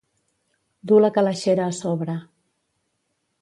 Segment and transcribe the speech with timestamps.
[0.91, 2.17] Dur la calaixera a sobre.